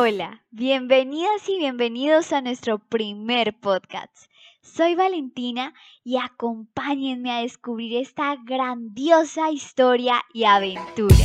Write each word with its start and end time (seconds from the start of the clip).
Hola, 0.00 0.44
bienvenidas 0.52 1.48
y 1.48 1.58
bienvenidos 1.58 2.32
a 2.32 2.40
nuestro 2.40 2.78
primer 2.78 3.58
podcast. 3.58 4.30
Soy 4.62 4.94
Valentina 4.94 5.74
y 6.04 6.18
acompáñenme 6.18 7.32
a 7.32 7.40
descubrir 7.40 7.96
esta 7.96 8.36
grandiosa 8.44 9.50
historia 9.50 10.22
y 10.32 10.44
aventura. 10.44 11.16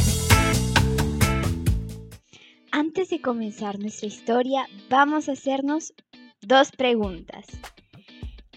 Antes 2.71 3.11
de 3.11 3.21
comenzar 3.21 3.77
nuestra 3.77 4.07
historia, 4.07 4.67
vamos 4.89 5.29
a 5.29 5.33
hacernos 5.33 5.93
dos 6.41 6.71
preguntas. 6.71 7.45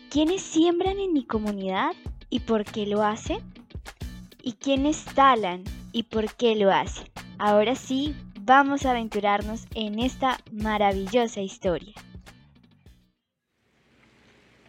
¿Quiénes 0.09 0.41
siembran 0.41 0.99
en 0.99 1.13
mi 1.13 1.27
comunidad 1.27 1.91
y 2.31 2.41
por 2.41 2.65
qué 2.65 2.87
lo 2.87 3.03
hacen? 3.03 3.41
¿Y 4.43 4.55
quiénes 4.55 5.05
talan 5.05 5.65
y 5.93 6.05
por 6.05 6.35
qué 6.37 6.57
lo 6.57 6.73
hacen? 6.73 7.07
Ahora 7.37 7.75
sí, 7.75 8.15
vamos 8.47 8.87
a 8.87 8.93
aventurarnos 8.93 9.67
en 9.75 9.99
esta 9.99 10.39
maravillosa 10.53 11.41
historia. 11.41 11.95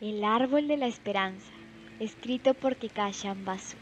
El 0.02 0.24
árbol 0.24 0.68
de 0.68 0.78
la 0.78 0.88
esperanza, 0.88 1.52
escrito 2.00 2.56
por 2.56 2.78
Kekasha 2.78 3.36
Basu. 3.36 3.78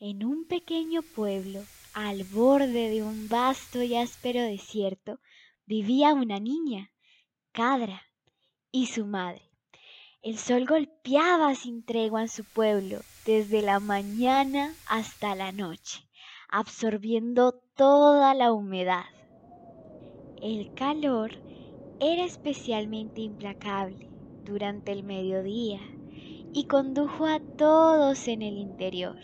En 0.00 0.24
un 0.24 0.48
pequeño 0.48 1.02
pueblo, 1.02 1.62
al 1.94 2.24
borde 2.24 2.90
de 2.90 3.04
un 3.04 3.28
vasto 3.28 3.84
y 3.84 3.94
áspero 3.94 4.42
desierto, 4.42 5.20
vivía 5.64 6.14
una 6.14 6.40
niña, 6.40 6.90
Cadra, 7.52 8.02
y 8.72 8.86
su 8.86 9.06
madre. 9.06 9.42
El 10.22 10.38
sol 10.38 10.66
golpeaba 10.66 11.54
sin 11.54 11.84
tregua 11.84 12.22
en 12.22 12.28
su 12.28 12.42
pueblo, 12.42 13.00
desde 13.24 13.62
la 13.62 13.78
mañana 13.78 14.74
hasta 14.88 15.36
la 15.36 15.52
noche 15.52 16.07
absorbiendo 16.48 17.52
toda 17.76 18.34
la 18.34 18.52
humedad. 18.52 19.04
El 20.40 20.72
calor 20.72 21.32
era 22.00 22.24
especialmente 22.24 23.20
implacable 23.20 24.10
durante 24.40 24.92
el 24.92 25.02
mediodía 25.02 25.80
y 26.52 26.64
condujo 26.64 27.26
a 27.26 27.40
todos 27.40 28.28
en 28.28 28.42
el 28.42 28.56
interior. 28.56 29.18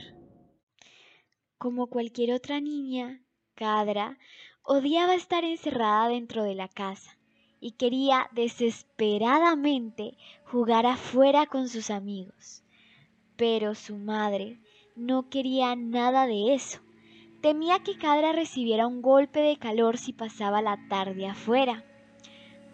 Como 1.56 1.86
cualquier 1.86 2.34
otra 2.34 2.60
niña, 2.60 3.22
Cadra 3.54 4.18
odiaba 4.62 5.14
estar 5.14 5.44
encerrada 5.44 6.08
dentro 6.08 6.42
de 6.42 6.54
la 6.54 6.68
casa 6.68 7.16
y 7.60 7.72
quería 7.72 8.28
desesperadamente 8.32 10.18
jugar 10.44 10.84
afuera 10.84 11.46
con 11.46 11.68
sus 11.68 11.90
amigos. 11.90 12.64
Pero 13.36 13.74
su 13.74 13.96
madre 13.96 14.60
no 14.96 15.30
quería 15.30 15.74
nada 15.76 16.26
de 16.26 16.54
eso 16.54 16.80
Temía 17.44 17.80
que 17.80 17.98
Cadra 17.98 18.32
recibiera 18.32 18.86
un 18.86 19.02
golpe 19.02 19.40
de 19.40 19.58
calor 19.58 19.98
si 19.98 20.14
pasaba 20.14 20.62
la 20.62 20.78
tarde 20.88 21.26
afuera. 21.26 21.84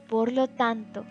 Por 0.08 0.30
lo 0.30 0.46
tanto, 0.46 1.04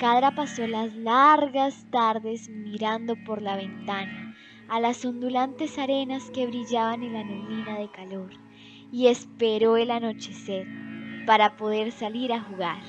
Cadra 0.00 0.32
pasó 0.32 0.66
las 0.66 0.92
largas 0.96 1.86
tardes 1.92 2.48
mirando 2.48 3.14
por 3.24 3.40
la 3.40 3.54
ventana 3.54 4.34
a 4.68 4.80
las 4.80 5.04
ondulantes 5.04 5.78
arenas 5.78 6.28
que 6.30 6.48
brillaban 6.48 7.04
en 7.04 7.12
la 7.12 7.22
neblina 7.22 7.78
de 7.78 7.88
calor 7.88 8.30
y 8.90 9.06
esperó 9.06 9.76
el 9.76 9.92
anochecer 9.92 10.66
para 11.24 11.56
poder 11.56 11.92
salir 11.92 12.32
a 12.32 12.40
jugar. 12.40 12.82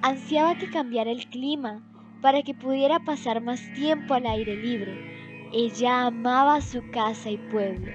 Ansiaba 0.00 0.56
que 0.56 0.70
cambiara 0.70 1.10
el 1.10 1.28
clima 1.28 1.82
para 2.22 2.40
que 2.40 2.54
pudiera 2.54 2.98
pasar 3.00 3.42
más 3.42 3.60
tiempo 3.74 4.14
al 4.14 4.24
aire 4.24 4.56
libre. 4.56 5.50
Ella 5.52 6.06
amaba 6.06 6.62
su 6.62 6.90
casa 6.90 7.28
y 7.28 7.36
pueblo 7.36 7.92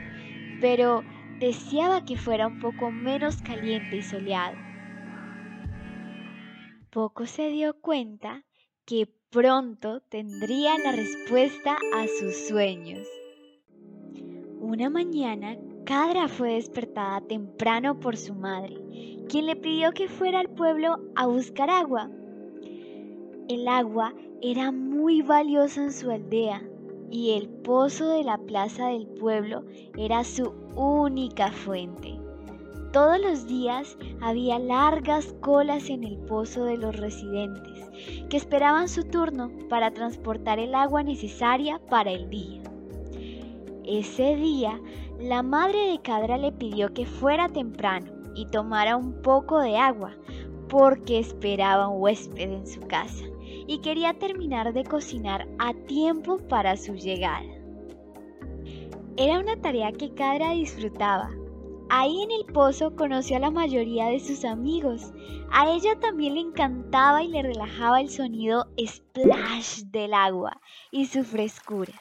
pero 0.59 1.03
deseaba 1.39 2.05
que 2.05 2.17
fuera 2.17 2.47
un 2.47 2.59
poco 2.59 2.91
menos 2.91 3.41
caliente 3.41 3.97
y 3.97 4.02
soleado. 4.02 4.58
Poco 6.89 7.25
se 7.25 7.50
dio 7.50 7.80
cuenta 7.80 8.44
que 8.85 9.07
pronto 9.29 10.01
tendría 10.01 10.78
la 10.79 10.94
respuesta 10.94 11.78
a 11.94 12.07
sus 12.07 12.47
sueños. 12.47 13.07
Una 14.59 14.90
mañana, 14.90 15.57
Cadra 15.85 16.28
fue 16.28 16.53
despertada 16.53 17.22
temprano 17.22 18.00
por 18.00 18.18
su 18.18 18.34
madre, 18.34 18.75
quien 19.29 19.45
le 19.45 19.56
pidió 19.56 19.91
que 19.91 20.07
fuera 20.07 20.39
al 20.39 20.50
pueblo 20.50 20.97
a 21.16 21.28
buscar 21.28 21.69
agua. 21.69 22.09
El 23.47 23.68
agua 23.68 24.13
era 24.41 24.72
muy 24.72 25.22
valiosa 25.22 25.84
en 25.84 25.94
su 25.94 26.09
aldea, 26.09 26.62
y 27.09 27.31
el 27.31 27.50
pozo 27.50 28.09
de 28.09 28.23
la 28.23 28.38
plaza 28.38 28.88
del 28.88 29.07
pueblo 29.07 29.63
era 29.97 30.23
su 30.23 30.53
única 30.75 31.51
fuente. 31.51 32.19
Todos 32.91 33.19
los 33.19 33.47
días 33.47 33.97
había 34.22 34.59
largas 34.59 35.34
colas 35.41 35.90
en 35.90 36.03
el 36.03 36.18
pozo 36.18 36.63
de 36.63 36.78
los 36.78 36.95
residentes, 36.95 37.85
que 38.29 38.38
esperaban 38.38 38.88
su 38.90 39.03
turno 39.03 39.51
para 39.69 39.91
transportar 39.91 40.59
el 40.59 40.73
agua 40.73 41.03
necesaria 41.03 41.79
para 41.90 42.12
el 42.12 42.29
día. 42.29 42.62
Ese 43.85 44.35
día, 44.35 44.79
la 45.19 45.44
madre 45.44 45.91
de 45.91 46.01
Cadra 46.01 46.38
le 46.38 46.51
pidió 46.51 46.94
que 46.94 47.06
fuera 47.06 47.50
temprano 47.50 48.12
y 48.35 48.45
tomara 48.47 48.95
un 48.95 49.22
poco 49.22 49.59
de 49.59 49.78
agua, 49.78 50.16
porque 50.69 51.19
esperaba 51.19 51.88
un 51.88 52.01
huésped 52.01 52.51
en 52.51 52.68
su 52.68 52.81
casa 52.81 53.25
y 53.67 53.79
quería 53.79 54.13
terminar 54.13 54.73
de 54.73 54.83
cocinar 54.85 55.47
a 55.59 55.73
tiempo 55.73 56.38
para 56.47 56.78
su 56.78 56.95
llegada. 56.95 57.45
Era 59.17 59.39
una 59.39 59.59
tarea 59.61 59.91
que 59.91 60.13
Cadra 60.13 60.51
disfrutaba. 60.51 61.29
Ahí 61.89 62.22
en 62.22 62.31
el 62.31 62.45
pozo 62.53 62.95
conoció 62.95 63.38
a 63.38 63.39
la 63.39 63.51
mayoría 63.51 64.07
de 64.07 64.19
sus 64.19 64.45
amigos. 64.45 65.13
A 65.51 65.69
ella 65.69 66.00
también 66.00 66.35
le 66.35 66.41
encantaba 66.41 67.23
y 67.23 67.29
le 67.29 67.41
relajaba 67.41 68.01
el 68.01 68.09
sonido 68.09 68.67
splash 68.79 69.83
del 69.85 70.13
agua 70.13 70.59
y 70.91 71.06
su 71.06 71.23
frescura. 71.23 71.94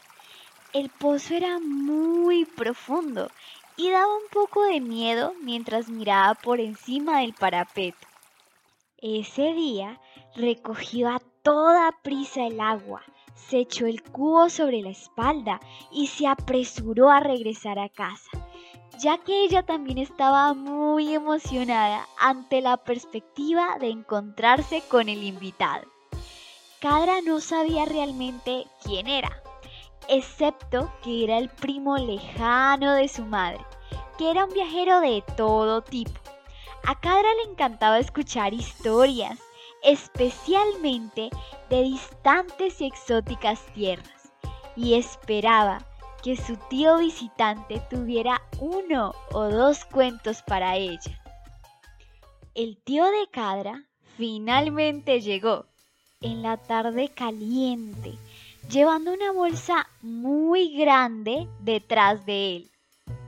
El 0.73 0.91
pozo 0.91 1.35
era 1.35 1.59
muy 1.59 2.45
profundo 2.45 3.31
y 3.77 3.91
daba 3.91 4.15
un 4.15 4.29
poco 4.33 4.65
de 4.65 4.81
miedo 4.81 5.33
mientras 5.43 5.89
miraba 5.89 6.35
por 6.35 6.61
encima 6.61 7.21
del 7.21 7.33
parapeto. 7.33 8.07
Ese 8.99 9.55
día 9.55 10.01
recogió 10.35 11.09
a 11.09 11.21
toda 11.47 11.93
prisa 12.03 12.45
el 12.45 12.61
agua, 12.61 13.03
se 13.37 13.59
echó 13.59 13.87
el 13.87 14.03
cubo 14.03 14.51
sobre 14.51 14.83
la 14.83 14.91
espalda 14.91 15.61
y 15.93 16.09
se 16.09 16.27
apresuró 16.27 17.09
a 17.09 17.21
regresar 17.21 17.79
a 17.79 17.89
casa, 17.89 18.29
ya 18.99 19.19
que 19.19 19.45
ella 19.45 19.63
también 19.63 19.99
estaba 19.99 20.55
muy 20.55 21.15
emocionada 21.15 22.09
ante 22.19 22.61
la 22.61 22.79
perspectiva 22.79 23.79
de 23.79 23.91
encontrarse 23.91 24.83
con 24.89 25.09
el 25.09 25.23
invitado. 25.23 25.87
Cadra 26.81 27.21
no 27.21 27.39
sabía 27.39 27.85
realmente 27.85 28.67
quién 28.83 29.07
era, 29.07 29.41
excepto 30.09 30.91
que 31.05 31.23
era 31.23 31.39
el 31.39 31.49
primo 31.49 31.97
lejano 31.97 32.95
de 32.95 33.07
su 33.07 33.25
madre, 33.25 33.65
que 34.19 34.33
era 34.33 34.47
un 34.47 34.53
viajero 34.53 34.99
de 34.99 35.23
todo 35.37 35.81
tipo. 35.83 36.21
A 36.85 36.99
Cadra 36.99 37.29
le 37.45 37.53
encantaba 37.53 38.01
escuchar 38.01 38.53
historias, 38.53 39.39
especialmente 39.83 41.31
de 41.71 41.83
distantes 41.83 42.81
y 42.81 42.87
exóticas 42.87 43.65
tierras, 43.75 44.33
y 44.77 44.95
esperaba 44.95 45.87
que 46.23 46.37
su 46.37 46.57
tío 46.69 46.99
visitante 46.99 47.81
tuviera 47.89 48.43
uno 48.59 49.15
o 49.33 49.45
dos 49.45 49.85
cuentos 49.85 50.43
para 50.43 50.77
ella. 50.77 51.21
El 52.55 52.77
tío 52.79 53.05
de 53.05 53.29
Cadra 53.31 53.85
finalmente 54.17 55.21
llegó 55.21 55.67
en 56.21 56.43
la 56.43 56.57
tarde 56.57 57.11
caliente, 57.11 58.15
llevando 58.71 59.13
una 59.13 59.31
bolsa 59.33 59.89
muy 60.03 60.77
grande 60.77 61.47
detrás 61.61 62.25
de 62.27 62.57
él. 62.57 62.71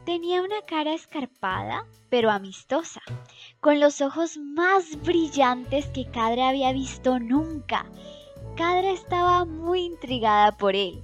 Tenía 0.09 0.41
una 0.41 0.63
cara 0.63 0.95
escarpada, 0.95 1.84
pero 2.09 2.31
amistosa, 2.31 3.03
con 3.60 3.78
los 3.78 4.01
ojos 4.01 4.39
más 4.39 5.03
brillantes 5.03 5.84
que 5.89 6.07
Cadra 6.07 6.49
había 6.49 6.72
visto 6.72 7.19
nunca. 7.19 7.84
Cadra 8.57 8.91
estaba 8.91 9.45
muy 9.45 9.81
intrigada 9.81 10.53
por 10.53 10.75
él. 10.75 11.03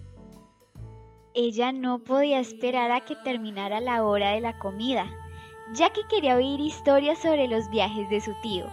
Ella 1.35 1.71
no 1.71 1.99
podía 1.99 2.41
esperar 2.41 2.93
a 2.93 3.05
que 3.05 3.15
terminara 3.15 3.79
la 3.83 4.03
hora 4.05 4.31
de 4.31 4.41
la 4.41 4.59
comida, 4.59 5.05
ya 5.75 5.91
que 5.91 6.01
quería 6.09 6.37
oír 6.37 6.61
historias 6.61 7.19
sobre 7.19 7.47
los 7.47 7.69
viajes 7.69 8.09
de 8.09 8.23
su 8.23 8.33
tío. 8.41 8.65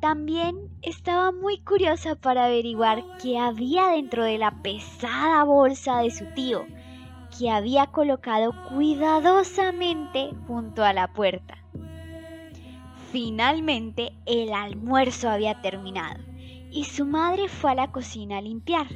También 0.00 0.70
estaba 0.80 1.30
muy 1.30 1.58
curiosa 1.58 2.14
para 2.14 2.46
averiguar 2.46 3.04
qué 3.22 3.38
había 3.38 3.88
dentro 3.88 4.24
de 4.24 4.38
la 4.38 4.62
pesada 4.62 5.44
bolsa 5.44 5.98
de 5.98 6.10
su 6.10 6.24
tío 6.32 6.64
que 7.38 7.50
había 7.50 7.86
colocado 7.86 8.52
cuidadosamente 8.68 10.30
junto 10.46 10.84
a 10.84 10.92
la 10.92 11.12
puerta. 11.12 11.58
Finalmente 13.10 14.12
el 14.26 14.52
almuerzo 14.52 15.30
había 15.30 15.60
terminado 15.60 16.22
y 16.70 16.84
su 16.84 17.06
madre 17.06 17.48
fue 17.48 17.72
a 17.72 17.74
la 17.74 17.92
cocina 17.92 18.38
a 18.38 18.42
limpiar, 18.42 18.86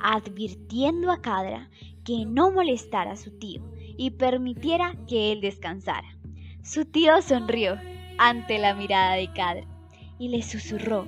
advirtiendo 0.00 1.10
a 1.10 1.20
Cadra 1.20 1.68
que 2.04 2.24
no 2.24 2.50
molestara 2.50 3.12
a 3.12 3.16
su 3.16 3.38
tío 3.38 3.62
y 3.96 4.10
permitiera 4.10 4.94
que 5.06 5.32
él 5.32 5.40
descansara. 5.40 6.16
Su 6.62 6.84
tío 6.84 7.20
sonrió 7.22 7.76
ante 8.18 8.58
la 8.58 8.74
mirada 8.74 9.14
de 9.14 9.32
Cadra 9.32 9.66
y 10.18 10.28
le 10.28 10.42
susurró 10.42 11.06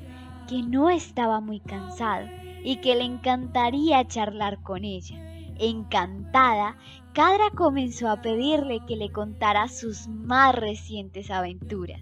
que 0.48 0.62
no 0.62 0.90
estaba 0.90 1.40
muy 1.40 1.60
cansado 1.60 2.28
y 2.64 2.76
que 2.76 2.94
le 2.94 3.04
encantaría 3.04 4.06
charlar 4.06 4.62
con 4.62 4.84
ella. 4.84 5.31
Encantada, 5.58 6.76
Cadra 7.14 7.50
comenzó 7.50 8.08
a 8.08 8.22
pedirle 8.22 8.80
que 8.86 8.96
le 8.96 9.10
contara 9.10 9.68
sus 9.68 10.08
más 10.08 10.54
recientes 10.54 11.30
aventuras. 11.30 12.00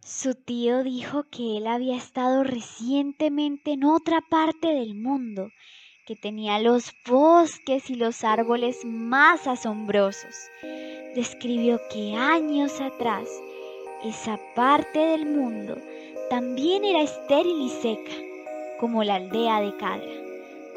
Su 0.00 0.34
tío 0.34 0.82
dijo 0.82 1.24
que 1.30 1.56
él 1.56 1.66
había 1.66 1.96
estado 1.96 2.44
recientemente 2.44 3.72
en 3.72 3.84
otra 3.84 4.20
parte 4.20 4.68
del 4.68 4.94
mundo, 4.94 5.48
que 6.06 6.16
tenía 6.16 6.58
los 6.58 6.92
bosques 7.06 7.88
y 7.88 7.94
los 7.94 8.24
árboles 8.24 8.84
más 8.84 9.46
asombrosos. 9.46 10.34
Describió 11.14 11.80
que 11.92 12.14
años 12.14 12.80
atrás 12.80 13.28
esa 14.04 14.38
parte 14.54 14.98
del 14.98 15.26
mundo 15.26 15.76
también 16.28 16.84
era 16.84 17.02
estéril 17.02 17.60
y 17.62 17.68
seca, 17.68 18.31
como 18.82 19.04
la 19.04 19.14
aldea 19.14 19.60
de 19.60 19.76
Cadra, 19.76 20.10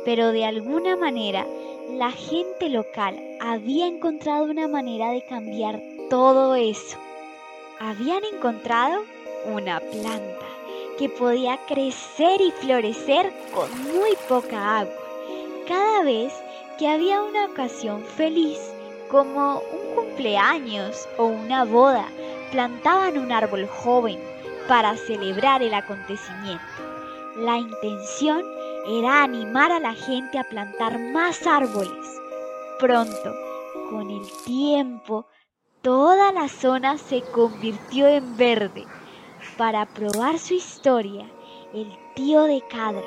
pero 0.05 0.31
de 0.31 0.45
alguna 0.45 0.95
manera 0.95 1.43
la 1.89 2.11
gente 2.11 2.69
local 2.69 3.19
había 3.41 3.87
encontrado 3.87 4.43
una 4.43 4.67
manera 4.67 5.09
de 5.09 5.25
cambiar 5.25 5.81
todo 6.07 6.53
eso. 6.53 6.99
Habían 7.79 8.23
encontrado 8.31 9.01
una 9.51 9.79
planta 9.79 10.45
que 10.99 11.09
podía 11.09 11.57
crecer 11.65 12.41
y 12.41 12.51
florecer 12.51 13.33
con 13.51 13.71
muy 13.85 14.11
poca 14.29 14.81
agua. 14.81 14.93
Cada 15.67 16.03
vez 16.03 16.31
que 16.77 16.87
había 16.87 17.23
una 17.23 17.45
ocasión 17.45 18.03
feliz, 18.03 18.59
como 19.09 19.63
un 19.73 19.95
cumpleaños 19.95 21.09
o 21.17 21.25
una 21.25 21.65
boda, 21.65 22.05
plantaban 22.51 23.17
un 23.17 23.31
árbol 23.31 23.65
joven 23.65 24.19
para 24.67 24.95
celebrar 24.95 25.63
el 25.63 25.73
acontecimiento. 25.73 26.84
La 27.35 27.57
intención 27.57 28.45
era 28.87 29.23
animar 29.23 29.69
a 29.69 29.81
la 29.81 29.93
gente 29.93 30.39
a 30.39 30.45
plantar 30.45 30.97
más 30.97 31.45
árboles. 31.45 32.21
Pronto, 32.79 33.35
con 33.89 34.09
el 34.09 34.25
tiempo, 34.45 35.27
toda 35.81 36.31
la 36.31 36.47
zona 36.47 36.97
se 36.97 37.21
convirtió 37.33 38.07
en 38.07 38.37
verde. 38.37 38.85
Para 39.57 39.85
probar 39.85 40.39
su 40.39 40.53
historia, 40.53 41.29
el 41.73 41.91
tío 42.15 42.43
de 42.43 42.61
Cadra 42.69 43.03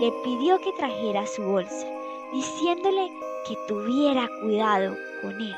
le 0.00 0.10
pidió 0.24 0.58
que 0.58 0.72
trajera 0.72 1.24
su 1.28 1.42
bolsa, 1.44 1.86
diciéndole 2.32 3.12
que 3.46 3.56
tuviera 3.68 4.28
cuidado 4.40 4.96
con 5.22 5.40
él. 5.40 5.56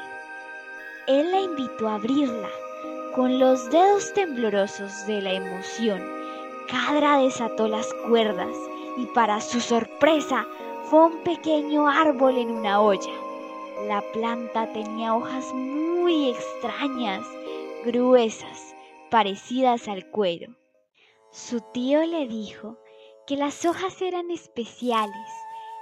Él 1.06 1.30
la 1.30 1.40
invitó 1.40 1.88
a 1.88 1.94
abrirla 1.94 2.50
con 3.14 3.38
los 3.38 3.70
dedos 3.70 4.12
temblorosos 4.12 5.06
de 5.06 5.22
la 5.22 5.32
emoción, 5.32 6.19
Cadra 6.70 7.18
desató 7.18 7.66
las 7.66 7.92
cuerdas 8.06 8.54
y 8.96 9.06
para 9.06 9.40
su 9.40 9.60
sorpresa 9.60 10.46
fue 10.84 11.06
un 11.06 11.24
pequeño 11.24 11.88
árbol 11.88 12.38
en 12.38 12.50
una 12.50 12.80
olla. 12.80 13.12
La 13.88 14.00
planta 14.12 14.72
tenía 14.72 15.16
hojas 15.16 15.52
muy 15.52 16.30
extrañas, 16.30 17.26
gruesas, 17.84 18.76
parecidas 19.10 19.88
al 19.88 20.06
cuero. 20.10 20.54
Su 21.32 21.60
tío 21.72 22.06
le 22.06 22.28
dijo 22.28 22.78
que 23.26 23.36
las 23.36 23.64
hojas 23.64 24.00
eran 24.00 24.30
especiales 24.30 25.30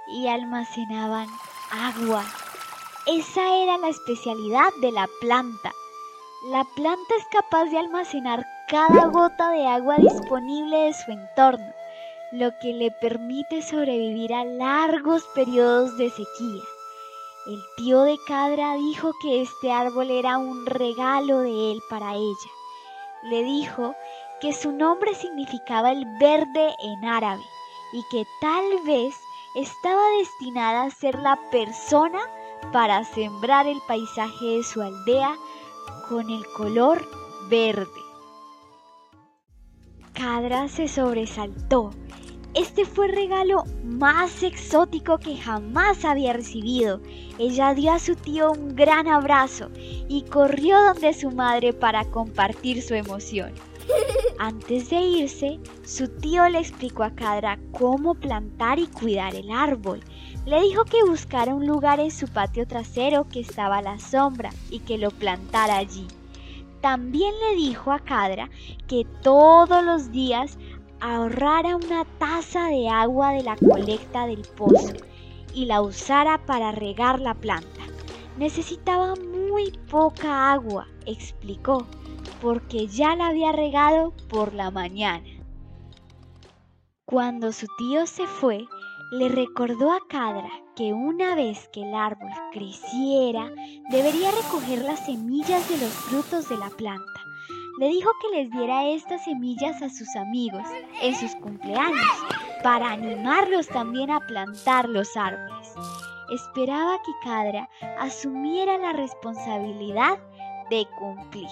y 0.07 0.27
almacenaban 0.27 1.27
agua. 1.71 2.25
Esa 3.05 3.55
era 3.57 3.77
la 3.77 3.89
especialidad 3.89 4.69
de 4.81 4.91
la 4.91 5.07
planta. 5.21 5.71
La 6.51 6.63
planta 6.75 7.15
es 7.17 7.25
capaz 7.31 7.65
de 7.65 7.77
almacenar 7.77 8.43
cada 8.69 9.07
gota 9.07 9.49
de 9.49 9.65
agua 9.65 9.97
disponible 9.97 10.77
de 10.77 10.93
su 10.93 11.09
entorno, 11.09 11.73
lo 12.31 12.55
que 12.59 12.71
le 12.71 12.91
permite 12.91 13.63
sobrevivir 13.63 14.31
a 14.31 14.45
largos 14.45 15.23
periodos 15.33 15.97
de 15.97 16.11
sequía. 16.11 16.61
El 17.47 17.63
tío 17.77 18.01
de 18.03 18.19
Cadra 18.27 18.75
dijo 18.75 19.11
que 19.23 19.41
este 19.41 19.71
árbol 19.71 20.11
era 20.11 20.37
un 20.37 20.67
regalo 20.67 21.39
de 21.39 21.71
él 21.71 21.81
para 21.89 22.13
ella. 22.13 22.51
Le 23.23 23.43
dijo 23.43 23.95
que 24.39 24.53
su 24.53 24.71
nombre 24.71 25.15
significaba 25.15 25.91
el 25.91 26.05
verde 26.19 26.75
en 26.83 27.05
árabe 27.05 27.41
y 27.91 28.03
que 28.11 28.23
tal 28.39 28.63
vez 28.85 29.15
estaba 29.55 30.03
destinada 30.19 30.83
a 30.83 30.91
ser 30.91 31.17
la 31.17 31.39
persona 31.49 32.19
para 32.71 33.03
sembrar 33.03 33.65
el 33.65 33.81
paisaje 33.87 34.45
de 34.45 34.63
su 34.63 34.79
aldea 34.79 35.35
con 36.07 36.29
el 36.29 36.45
color 36.55 37.03
verde. 37.49 38.08
Cadra 40.19 40.67
se 40.67 40.89
sobresaltó. 40.89 41.91
Este 42.53 42.83
fue 42.83 43.05
el 43.05 43.15
regalo 43.15 43.63
más 43.85 44.43
exótico 44.43 45.17
que 45.17 45.37
jamás 45.37 46.03
había 46.03 46.33
recibido. 46.33 46.99
Ella 47.37 47.73
dio 47.73 47.93
a 47.93 47.99
su 47.99 48.17
tío 48.17 48.51
un 48.51 48.75
gran 48.75 49.07
abrazo 49.07 49.69
y 50.09 50.23
corrió 50.23 50.77
donde 50.83 51.13
su 51.13 51.31
madre 51.31 51.71
para 51.71 52.03
compartir 52.03 52.81
su 52.81 52.95
emoción. 52.95 53.53
Antes 54.39 54.89
de 54.89 54.97
irse, 54.97 55.59
su 55.85 56.09
tío 56.09 56.49
le 56.49 56.59
explicó 56.59 57.03
a 57.03 57.15
Cadra 57.15 57.57
cómo 57.71 58.13
plantar 58.13 58.77
y 58.77 58.87
cuidar 58.87 59.35
el 59.35 59.49
árbol 59.51 60.01
le 60.45 60.61
dijo 60.61 60.83
que 60.83 61.03
buscara 61.03 61.53
un 61.53 61.67
lugar 61.67 61.99
en 61.99 62.11
su 62.11 62.27
patio 62.27 62.65
trasero 62.65 63.27
que 63.29 63.39
estaba 63.39 63.77
a 63.77 63.81
la 63.81 63.99
sombra 63.99 64.49
y 64.69 64.79
que 64.79 64.97
lo 64.97 65.11
plantara 65.11 65.77
allí. 65.77 66.07
También 66.81 67.33
le 67.39 67.55
dijo 67.55 67.91
a 67.91 67.99
Cadra 67.99 68.49
que 68.87 69.05
todos 69.21 69.83
los 69.83 70.11
días 70.11 70.57
ahorrara 71.01 71.75
una 71.75 72.05
taza 72.17 72.67
de 72.67 72.89
agua 72.89 73.31
de 73.31 73.43
la 73.43 73.55
colecta 73.55 74.25
del 74.25 74.41
pozo 74.41 74.93
y 75.53 75.65
la 75.65 75.81
usara 75.81 76.45
para 76.45 76.71
regar 76.71 77.19
la 77.19 77.33
planta. 77.33 77.81
Necesitaba 78.37 79.15
muy 79.15 79.71
poca 79.89 80.53
agua, 80.53 80.87
explicó, 81.05 81.85
porque 82.41 82.87
ya 82.87 83.15
la 83.15 83.27
había 83.27 83.51
regado 83.51 84.13
por 84.29 84.53
la 84.53 84.71
mañana. 84.71 85.25
Cuando 87.05 87.51
su 87.51 87.67
tío 87.77 88.05
se 88.05 88.27
fue, 88.27 88.67
le 89.11 89.27
recordó 89.27 89.91
a 89.91 89.99
Cadra 90.07 90.49
que 90.75 90.93
una 90.93 91.33
vez 91.33 91.67
que 91.73 91.81
el 91.81 91.95
árbol 91.95 92.29
creciera, 92.51 93.49
debería 93.89 94.29
recoger 94.29 94.83
las 94.83 95.03
semillas 95.05 95.67
de 95.67 95.77
los 95.79 95.91
frutos 95.91 96.47
de 96.47 96.57
la 96.57 96.69
planta. 96.69 97.21
Le 97.79 97.87
dijo 97.87 98.11
que 98.21 98.37
les 98.37 98.51
diera 98.51 98.87
estas 98.87 99.23
semillas 99.23 99.81
a 99.81 99.89
sus 99.89 100.15
amigos 100.15 100.63
en 101.01 101.15
sus 101.15 101.33
cumpleaños 101.37 102.05
para 102.61 102.91
animarlos 102.91 103.67
también 103.67 104.11
a 104.11 104.19
plantar 104.19 104.87
los 104.87 105.17
árboles. 105.17 105.73
Esperaba 106.31 106.97
que 107.03 107.11
Cadra 107.23 107.67
asumiera 107.99 108.77
la 108.77 108.93
responsabilidad 108.93 110.19
de 110.69 110.85
cumplir. 110.99 111.47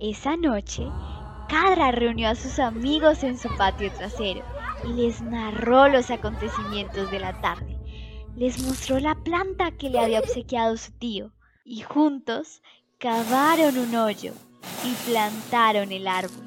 Esa 0.00 0.36
noche, 0.36 0.88
Cadra 1.48 1.92
reunió 1.92 2.28
a 2.30 2.34
sus 2.34 2.58
amigos 2.58 3.22
en 3.22 3.38
su 3.38 3.48
patio 3.56 3.92
trasero 3.92 4.55
y 4.84 4.92
les 4.92 5.20
narró 5.20 5.88
los 5.88 6.10
acontecimientos 6.10 7.10
de 7.10 7.20
la 7.20 7.40
tarde. 7.40 7.78
Les 8.36 8.62
mostró 8.62 8.98
la 8.98 9.14
planta 9.14 9.70
que 9.70 9.90
le 9.90 9.98
había 9.98 10.20
obsequiado 10.20 10.76
su 10.76 10.92
tío 10.92 11.32
y 11.64 11.80
juntos 11.80 12.62
cavaron 12.98 13.78
un 13.78 13.94
hoyo 13.94 14.32
y 14.84 15.10
plantaron 15.10 15.92
el 15.92 16.06
árbol. 16.06 16.44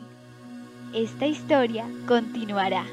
Esta 0.93 1.27
historia 1.27 1.85
continuará. 2.07 2.85